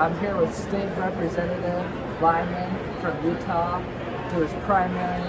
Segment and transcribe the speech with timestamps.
[0.00, 3.82] I'm here with State Representative Lyman from Utah,
[4.30, 5.20] who is primary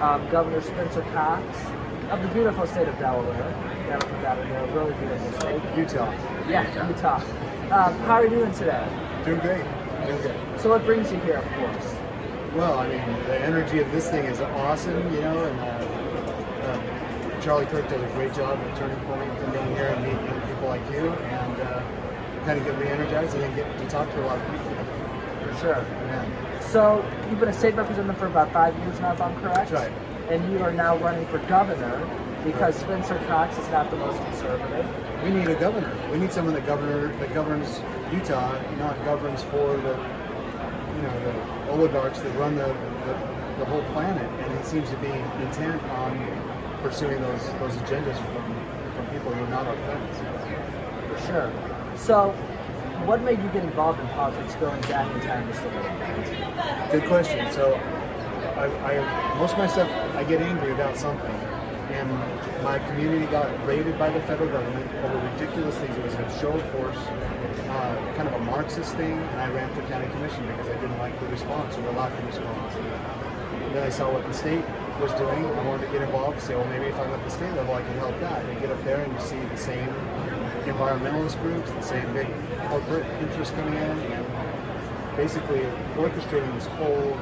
[0.00, 1.42] um, Governor Spencer Cox
[2.12, 3.50] of the beautiful state of Delaware.
[3.88, 5.60] Gotta put that in there, really beautiful state.
[5.76, 6.12] Utah.
[6.48, 7.16] Yeah, Utah.
[7.72, 8.86] Um, how are you doing today?
[9.24, 9.64] Doing great.
[10.06, 10.60] Doing good.
[10.60, 11.96] So what brings you here, of course?
[12.54, 17.40] Well, I mean, the energy of this thing is awesome, you know, and uh, uh,
[17.40, 20.88] Charlie Kirk does a great job at Turning Point, coming here and meeting people like
[20.92, 22.03] you, and uh,
[22.44, 24.74] kind of get re-energized and then get to talk to a lot of people.
[25.48, 25.86] For sure.
[26.06, 26.60] Yeah.
[26.60, 29.70] So you've been a state representative for about five years now, if I'm correct.
[29.70, 29.92] That's right.
[30.30, 31.98] And you are now running for governor
[32.44, 34.86] because Spencer Cox is not the most conservative.
[35.24, 35.96] We need a governor.
[36.10, 37.80] We need someone that governor that governs
[38.12, 39.94] Utah, not governs for the
[40.96, 43.14] you know the oligarchs that run the, the,
[43.58, 44.28] the whole planet.
[44.40, 45.08] And he seems to be
[45.42, 46.18] intent on
[46.82, 50.18] pursuing those those agendas from, from people who are not our friends.
[51.08, 51.73] For sure.
[51.96, 52.30] So,
[53.06, 56.90] what made you get involved in politics going back in time?
[56.90, 57.50] Good question.
[57.52, 57.74] So,
[58.56, 61.34] I, I most of my stuff I get angry about something,
[61.90, 62.10] and
[62.62, 65.96] my community got raided by the federal government over ridiculous things.
[65.96, 69.72] It was a show of force, uh, kind of a Marxist thing, and I ran
[69.74, 72.74] for county commission because I didn't like the response or the lack of response.
[72.74, 74.64] And then I saw what the state
[75.00, 75.44] was doing.
[75.44, 76.40] I wanted to get involved.
[76.40, 78.44] Say, well, maybe if I'm at the state level, I can help that.
[78.44, 79.88] And you get up there and you see the same
[80.64, 82.28] environmentalist groups, the same big
[82.68, 85.60] corporate interests coming in, and basically
[85.96, 87.14] orchestrating this whole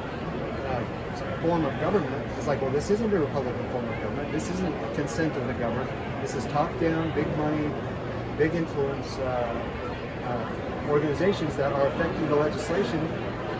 [0.67, 2.25] uh, form of government.
[2.37, 4.31] It's like, well, this isn't a Republican form of government.
[4.31, 5.89] This isn't consent of the government.
[6.21, 7.69] This is top-down, big money,
[8.37, 9.23] big influence uh,
[10.23, 12.99] uh, organizations that are affecting the legislation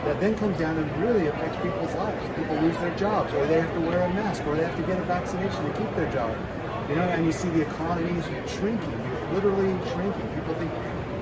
[0.06, 2.22] that then comes down and really affects people's lives.
[2.36, 4.84] People lose their jobs, or they have to wear a mask, or they have to
[4.84, 6.36] get a vaccination to keep their job.
[6.90, 9.00] You know, and you see the economy is shrinking,
[9.34, 10.28] literally shrinking.
[10.36, 10.72] People think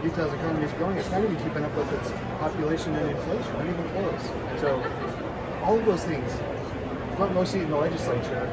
[0.03, 0.97] Utah's economy is growing.
[0.97, 4.23] It's not even keeping up with its population and inflation, not even close.
[4.59, 4.81] So
[5.61, 6.31] all of those things,
[7.17, 8.49] but mostly in the legislature,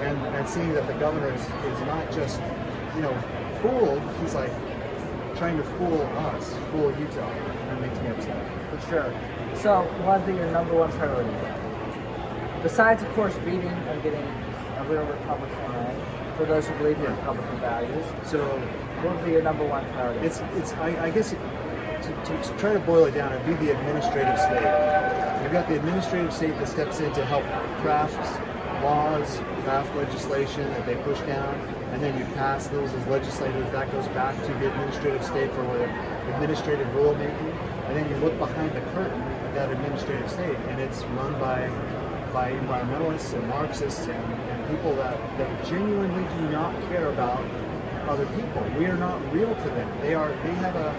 [0.00, 2.38] and, and seeing that the governor is, is not just,
[2.94, 3.16] you know,
[3.62, 4.52] fooled, he's like
[5.36, 7.28] trying to fool us, fool Utah.
[7.68, 8.70] That makes me upset.
[8.70, 9.20] For sure.
[9.54, 11.30] So, what are your number one priority?
[12.62, 15.96] Besides, of course, beating and getting a real Republican way,
[16.36, 18.04] for those who believe in Republican values.
[18.24, 18.38] So
[19.02, 20.26] What would be your number one priority?
[20.26, 21.38] it's it's I, I guess it,
[22.02, 24.64] to, to try to boil it down, it'd be the administrative state.
[25.42, 27.44] You've got the administrative state that steps in to help
[27.82, 28.18] craft
[28.82, 31.54] laws, draft legislation that they push down,
[31.92, 33.70] and then you pass those as legislators.
[33.72, 35.62] That goes back to the administrative state for
[36.34, 37.54] administrative rulemaking,
[37.86, 41.68] and then you look behind the curtain at that administrative state, and it's run by
[42.34, 47.38] by environmentalists and Marxists and, and people that, that genuinely do not care about
[48.08, 48.60] other people.
[48.76, 49.88] We are not real to them.
[50.00, 50.28] They are.
[50.28, 50.90] They have a.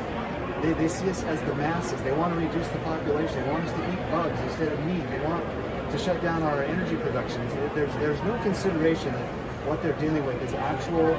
[0.63, 2.01] They, they see us as the masses.
[2.03, 3.43] They want to reduce the population.
[3.43, 5.03] They want us to eat bugs instead of meat.
[5.09, 5.43] They want
[5.91, 7.47] to shut down our energy production.
[7.75, 9.29] There's there's no consideration that
[9.67, 11.15] what they're dealing with is actual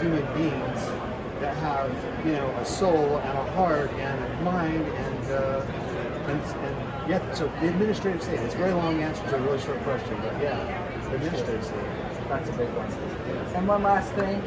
[0.00, 0.80] human beings
[1.40, 1.90] that have
[2.26, 5.66] you know a soul and a heart and a mind and uh,
[6.28, 7.34] and, and yeah.
[7.34, 8.40] So the administrative state.
[8.40, 10.56] It's a very long answer to a really short question, but yeah,
[11.08, 11.84] the administrative state.
[12.28, 12.86] That's a big one.
[13.54, 14.40] And one last thing,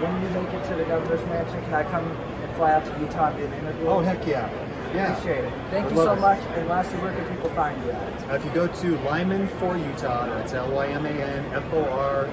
[0.00, 3.00] when you make it to the governor's mansion, can I come and fly out to
[3.00, 3.86] Utah and do an interview?
[3.86, 4.48] Oh heck yeah,
[4.94, 5.12] yeah.
[5.16, 5.52] Appreciate it.
[5.70, 6.20] Thank I'd you so it.
[6.20, 6.40] much.
[6.40, 7.90] And lastly, where can people find you?
[8.34, 11.84] If you go to Lyman for Utah, that's L Y M A N F O
[11.84, 12.26] R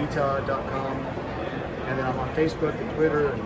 [0.00, 0.96] Utah.com.
[1.86, 3.42] And then I'm on Facebook and Twitter and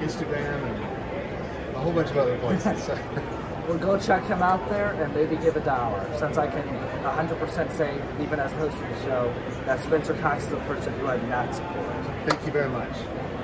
[0.00, 2.82] Instagram and a whole bunch of other places.
[2.82, 2.98] So,
[3.68, 6.02] Well, go check him out there and maybe give a dollar.
[6.18, 6.62] Since I can
[7.04, 9.34] 100% say, even as host of the show,
[9.66, 11.84] that Spencer Cox is a person who I do not support.
[12.26, 12.92] thank you very much.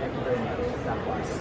[0.01, 0.85] Thank you very much.
[0.85, 1.41] God bless.